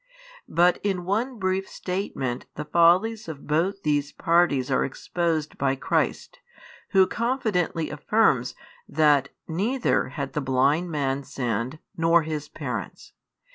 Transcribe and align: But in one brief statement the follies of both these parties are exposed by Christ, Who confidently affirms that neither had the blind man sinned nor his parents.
But 0.49 0.79
in 0.81 1.05
one 1.05 1.37
brief 1.37 1.69
statement 1.69 2.47
the 2.55 2.65
follies 2.65 3.27
of 3.27 3.45
both 3.45 3.83
these 3.83 4.11
parties 4.11 4.71
are 4.71 4.83
exposed 4.83 5.59
by 5.59 5.75
Christ, 5.75 6.39
Who 6.89 7.05
confidently 7.05 7.91
affirms 7.91 8.55
that 8.89 9.29
neither 9.47 10.09
had 10.09 10.33
the 10.33 10.41
blind 10.41 10.89
man 10.89 11.23
sinned 11.23 11.77
nor 11.95 12.23
his 12.23 12.49
parents. 12.49 13.13